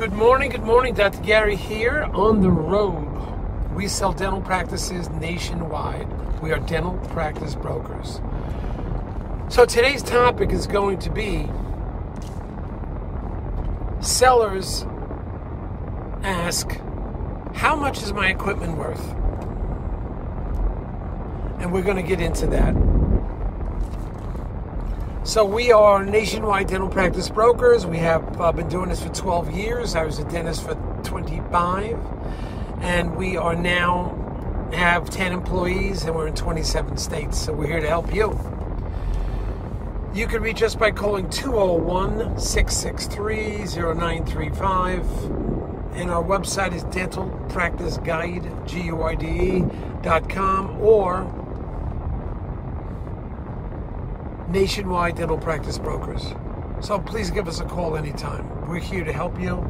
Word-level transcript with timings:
Good 0.00 0.14
morning, 0.14 0.48
good 0.48 0.62
morning. 0.62 0.94
Dr. 0.94 1.20
Gary 1.20 1.56
here 1.56 2.04
on 2.14 2.40
the 2.40 2.48
road. 2.48 3.06
We 3.74 3.86
sell 3.86 4.14
dental 4.14 4.40
practices 4.40 5.10
nationwide. 5.10 6.08
We 6.40 6.52
are 6.52 6.58
dental 6.58 6.96
practice 7.08 7.54
brokers. 7.54 8.22
So 9.50 9.66
today's 9.66 10.02
topic 10.02 10.52
is 10.52 10.66
going 10.66 11.00
to 11.00 11.10
be 11.10 11.50
sellers 14.00 14.86
ask, 16.22 16.80
How 17.52 17.76
much 17.76 18.02
is 18.02 18.14
my 18.14 18.30
equipment 18.30 18.78
worth? 18.78 19.06
And 21.60 21.74
we're 21.74 21.82
going 21.82 21.98
to 21.98 22.02
get 22.02 22.22
into 22.22 22.46
that. 22.46 22.89
So 25.30 25.44
we 25.44 25.70
are 25.70 26.04
nationwide 26.04 26.66
dental 26.66 26.88
practice 26.88 27.28
brokers. 27.28 27.86
We 27.86 27.98
have 27.98 28.40
uh, 28.40 28.50
been 28.50 28.68
doing 28.68 28.88
this 28.88 29.00
for 29.00 29.10
12 29.10 29.52
years. 29.52 29.94
I 29.94 30.02
was 30.02 30.18
a 30.18 30.24
dentist 30.24 30.64
for 30.64 30.74
25, 31.04 31.96
and 32.80 33.14
we 33.14 33.36
are 33.36 33.54
now 33.54 34.68
have 34.72 35.08
10 35.08 35.30
employees, 35.30 36.02
and 36.02 36.16
we're 36.16 36.26
in 36.26 36.34
27 36.34 36.96
states. 36.96 37.40
So 37.40 37.52
we're 37.52 37.68
here 37.68 37.78
to 37.78 37.86
help 37.86 38.12
you. 38.12 38.36
You 40.12 40.26
can 40.26 40.42
reach 40.42 40.64
us 40.64 40.74
by 40.74 40.90
calling 40.90 41.30
201 41.30 42.36
663 42.36 43.66
0935. 43.66 45.06
And 45.94 46.10
our 46.10 46.24
website 46.24 46.74
is 46.74 46.82
dentalpracticeguide, 46.86 48.66
G-U-I-D-E, 48.66 49.64
dot 50.02 50.28
com, 50.28 50.80
or 50.80 51.22
nationwide 54.50 55.16
dental 55.16 55.38
practice 55.38 55.78
brokers. 55.78 56.34
So 56.80 56.98
please 56.98 57.30
give 57.30 57.46
us 57.46 57.60
a 57.60 57.64
call 57.64 57.96
anytime. 57.96 58.68
We're 58.68 58.78
here 58.78 59.04
to 59.04 59.12
help 59.12 59.40
you. 59.40 59.64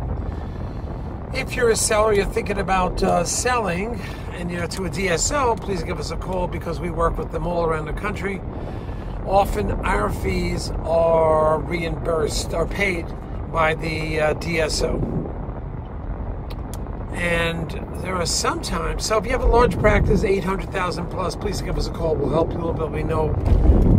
If 1.34 1.55
you're 1.55 1.70
a 1.70 1.77
seller, 1.77 2.12
you're 2.12 2.25
thinking 2.25 2.59
about 2.59 3.03
uh, 3.03 3.25
selling, 3.25 4.00
and 4.33 4.50
you're 4.50 4.67
to 4.67 4.87
a 4.87 4.91
DSO, 4.91 5.61
please 5.61 5.83
give 5.83 6.00
us 6.00 6.11
a 6.11 6.17
call 6.17 6.48
because 6.48 6.81
we 6.81 6.91
work 6.91 7.19
with 7.19 7.31
them 7.31 7.47
all 7.47 7.64
around 7.64 7.87
the 7.87 7.92
country. 7.92 8.41
Often 9.27 9.72
our 9.84 10.11
fees 10.11 10.70
are 10.83 11.59
reimbursed, 11.61 12.55
are 12.55 12.67
paid 12.67 13.06
by 13.53 13.75
the 13.75 14.20
uh, 14.20 14.34
DSO. 14.34 15.20
And 17.20 17.70
there 18.02 18.16
are 18.16 18.24
sometimes, 18.24 19.04
so 19.04 19.18
if 19.18 19.26
you 19.26 19.32
have 19.32 19.42
a 19.42 19.46
large 19.46 19.78
practice, 19.78 20.24
800,000 20.24 21.06
plus, 21.08 21.36
please 21.36 21.60
give 21.60 21.76
us 21.76 21.86
a 21.86 21.90
call. 21.90 22.16
We'll 22.16 22.30
help 22.30 22.50
you 22.50 22.56
a 22.56 22.64
little 22.64 22.72
bit. 22.72 22.90
We 22.90 23.02
no, 23.02 23.32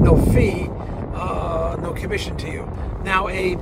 no 0.01 0.19
fee, 0.33 0.67
uh, 1.13 1.77
no 1.79 1.93
commission 1.93 2.35
to 2.37 2.51
you. 2.51 2.67
Now, 3.03 3.27
a 3.27 3.59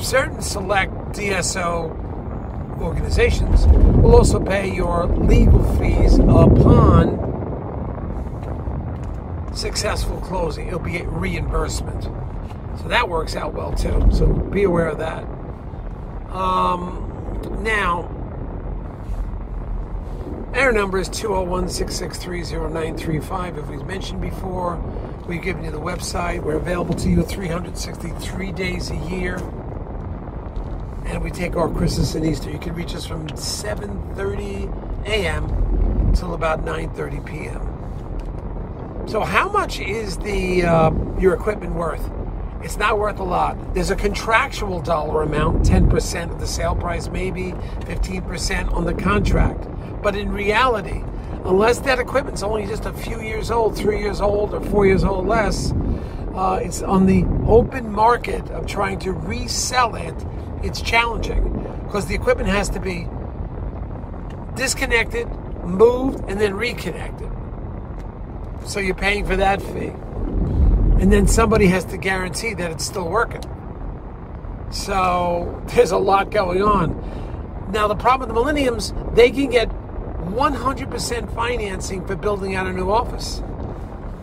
certain 0.00 0.40
select 0.40 0.94
DSO 1.12 2.80
organizations 2.80 3.66
will 3.66 4.16
also 4.16 4.42
pay 4.42 4.74
your 4.74 5.04
legal 5.04 5.62
fees 5.76 6.18
upon 6.18 7.18
successful 9.54 10.22
closing. 10.22 10.68
It'll 10.68 10.78
be 10.78 11.00
a 11.00 11.06
reimbursement. 11.06 12.04
So 12.80 12.88
that 12.88 13.10
works 13.10 13.36
out 13.36 13.52
well 13.52 13.72
too. 13.72 14.08
So 14.10 14.26
be 14.26 14.62
aware 14.62 14.88
of 14.88 14.96
that. 14.98 15.24
Um, 16.32 17.04
now, 17.62 18.14
our 20.54 20.72
number 20.72 20.98
is 20.98 21.08
201 21.08 21.68
663 21.68 22.42
0935. 22.42 23.58
If 23.58 23.68
we've 23.68 23.86
mentioned 23.86 24.20
before, 24.20 24.76
we've 25.26 25.42
given 25.42 25.64
you 25.64 25.70
the 25.70 25.80
website. 25.80 26.42
We're 26.42 26.56
available 26.56 26.94
to 26.94 27.08
you 27.08 27.22
363 27.22 28.52
days 28.52 28.90
a 28.90 28.96
year. 28.96 29.36
And 31.06 31.22
we 31.22 31.30
take 31.30 31.56
our 31.56 31.70
Christmas 31.70 32.14
and 32.14 32.24
Easter. 32.26 32.50
You 32.50 32.58
can 32.58 32.74
reach 32.74 32.94
us 32.94 33.06
from 33.06 33.26
7.30 33.28 35.06
a.m. 35.06 36.12
till 36.14 36.34
about 36.34 36.64
9.30 36.64 37.26
p.m. 37.26 39.08
So 39.08 39.20
how 39.20 39.48
much 39.48 39.80
is 39.80 40.18
the 40.18 40.64
uh, 40.64 40.90
your 41.18 41.32
equipment 41.32 41.74
worth? 41.74 42.10
It's 42.62 42.76
not 42.76 42.98
worth 42.98 43.20
a 43.20 43.24
lot. 43.24 43.56
There's 43.72 43.90
a 43.90 43.96
contractual 43.96 44.80
dollar 44.80 45.22
amount, 45.22 45.64
10% 45.64 46.30
of 46.30 46.40
the 46.40 46.46
sale 46.46 46.74
price, 46.74 47.08
maybe 47.08 47.52
15% 47.80 48.72
on 48.72 48.84
the 48.84 48.94
contract. 48.94 49.66
But 50.02 50.16
in 50.16 50.30
reality, 50.30 51.02
unless 51.44 51.80
that 51.80 51.98
equipment's 51.98 52.42
only 52.42 52.66
just 52.66 52.86
a 52.86 52.92
few 52.92 53.20
years 53.20 53.50
old, 53.50 53.76
three 53.76 53.98
years 53.98 54.20
old, 54.20 54.54
or 54.54 54.60
four 54.60 54.86
years 54.86 55.04
old 55.04 55.26
less, 55.26 55.72
uh, 56.34 56.60
it's 56.62 56.82
on 56.82 57.06
the 57.06 57.24
open 57.46 57.90
market 57.90 58.48
of 58.50 58.66
trying 58.66 58.98
to 59.00 59.12
resell 59.12 59.96
it. 59.96 60.14
It's 60.62 60.80
challenging 60.80 61.52
because 61.84 62.06
the 62.06 62.14
equipment 62.14 62.48
has 62.48 62.68
to 62.70 62.80
be 62.80 63.08
disconnected, 64.54 65.28
moved, 65.64 66.28
and 66.28 66.40
then 66.40 66.54
reconnected. 66.54 67.30
So 68.66 68.80
you're 68.80 68.94
paying 68.94 69.24
for 69.24 69.36
that 69.36 69.62
fee. 69.62 69.92
And 71.00 71.12
then 71.12 71.26
somebody 71.26 71.68
has 71.68 71.84
to 71.86 71.96
guarantee 71.96 72.54
that 72.54 72.70
it's 72.70 72.84
still 72.84 73.08
working. 73.08 73.42
So 74.70 75.62
there's 75.74 75.92
a 75.92 75.98
lot 75.98 76.30
going 76.30 76.62
on. 76.62 77.70
Now, 77.72 77.86
the 77.86 77.94
problem 77.94 78.28
with 78.28 78.34
the 78.34 78.40
Millenniums, 78.40 78.94
they 79.14 79.30
can 79.30 79.50
get 79.50 79.70
100% 80.18 81.34
financing 81.34 82.06
for 82.06 82.16
building 82.16 82.54
out 82.54 82.66
a 82.66 82.72
new 82.72 82.90
office. 82.90 83.42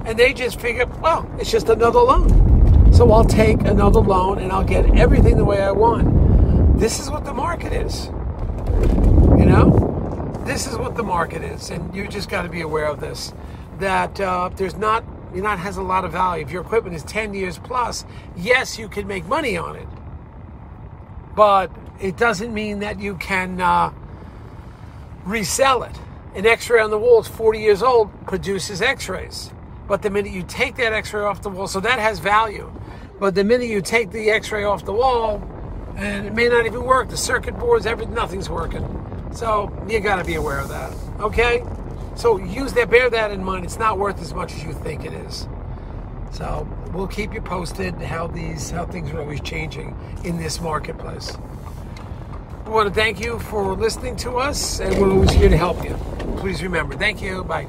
And 0.05 0.19
they 0.19 0.33
just 0.33 0.59
figure, 0.59 0.85
well, 1.01 1.29
it's 1.39 1.51
just 1.51 1.69
another 1.69 1.99
loan. 1.99 2.93
So 2.93 3.11
I'll 3.11 3.25
take 3.25 3.61
another 3.61 3.99
loan 3.99 4.39
and 4.39 4.51
I'll 4.51 4.63
get 4.63 4.97
everything 4.97 5.37
the 5.37 5.45
way 5.45 5.61
I 5.61 5.71
want. 5.71 6.79
This 6.79 6.99
is 6.99 7.09
what 7.09 7.25
the 7.25 7.33
market 7.33 7.73
is. 7.73 8.05
You 8.05 9.45
know? 9.45 10.41
This 10.45 10.67
is 10.67 10.77
what 10.77 10.95
the 10.95 11.03
market 11.03 11.41
is. 11.41 11.71
And 11.71 11.93
you 11.95 12.07
just 12.07 12.29
got 12.29 12.43
to 12.43 12.49
be 12.49 12.61
aware 12.61 12.85
of 12.85 12.99
this. 12.99 13.33
That 13.79 14.19
uh, 14.21 14.49
there's 14.55 14.75
not, 14.75 15.03
you're 15.33 15.43
not 15.43 15.59
has 15.59 15.77
a 15.77 15.81
lot 15.81 16.05
of 16.05 16.11
value. 16.11 16.45
If 16.45 16.51
your 16.51 16.61
equipment 16.61 16.95
is 16.95 17.03
10 17.03 17.33
years 17.33 17.57
plus, 17.57 18.05
yes, 18.37 18.77
you 18.77 18.87
can 18.87 19.07
make 19.07 19.25
money 19.25 19.57
on 19.57 19.75
it. 19.75 19.87
But 21.35 21.71
it 21.99 22.17
doesn't 22.17 22.53
mean 22.53 22.79
that 22.79 22.99
you 22.99 23.15
can. 23.15 23.59
Uh, 23.59 23.91
resell 25.25 25.83
it. 25.83 25.95
An 26.35 26.45
x-ray 26.45 26.81
on 26.81 26.89
the 26.89 26.97
wall 26.97 27.21
is 27.21 27.27
40 27.27 27.59
years 27.59 27.81
old, 27.81 28.09
produces 28.27 28.81
x-rays. 28.81 29.51
But 29.87 30.01
the 30.01 30.09
minute 30.09 30.31
you 30.31 30.43
take 30.43 30.75
that 30.77 30.93
x-ray 30.93 31.23
off 31.23 31.41
the 31.41 31.49
wall, 31.49 31.67
so 31.67 31.79
that 31.79 31.99
has 31.99 32.19
value. 32.19 32.71
But 33.19 33.35
the 33.35 33.43
minute 33.43 33.67
you 33.67 33.81
take 33.81 34.11
the 34.11 34.29
x-ray 34.29 34.63
off 34.63 34.83
the 34.85 34.93
wall, 34.93 35.41
and 35.95 36.27
it 36.27 36.33
may 36.33 36.49
not 36.49 36.65
even 36.65 36.83
work, 36.83 37.09
the 37.09 37.17
circuit 37.17 37.57
boards, 37.57 37.85
everything, 37.85 38.13
nothing's 38.13 38.49
working. 38.49 38.83
So 39.33 39.71
you 39.87 39.99
got 39.99 40.17
to 40.17 40.25
be 40.25 40.35
aware 40.35 40.59
of 40.59 40.69
that. 40.69 40.93
Okay? 41.19 41.63
So 42.15 42.37
use 42.37 42.73
that, 42.73 42.89
bear 42.89 43.09
that 43.09 43.31
in 43.31 43.43
mind. 43.43 43.65
It's 43.65 43.79
not 43.79 43.97
worth 43.97 44.21
as 44.21 44.33
much 44.33 44.53
as 44.53 44.63
you 44.63 44.73
think 44.73 45.05
it 45.05 45.13
is. 45.13 45.47
So 46.31 46.67
we'll 46.91 47.07
keep 47.07 47.33
you 47.33 47.41
posted 47.41 47.95
how 47.95 48.27
these 48.27 48.71
how 48.71 48.85
things 48.85 49.11
are 49.11 49.21
always 49.21 49.41
changing 49.41 49.97
in 50.25 50.37
this 50.37 50.59
marketplace. 50.59 51.37
We 52.65 52.71
want 52.71 52.89
to 52.89 52.95
thank 52.95 53.19
you 53.19 53.37
for 53.37 53.75
listening 53.75 54.15
to 54.17 54.37
us, 54.37 54.79
and 54.79 54.99
we're 54.99 55.11
always 55.11 55.31
here 55.31 55.49
to 55.49 55.57
help 55.57 55.83
you. 55.83 55.95
Please 56.37 56.63
remember. 56.63 56.95
Thank 56.95 57.21
you. 57.21 57.43
Bye. 57.43 57.67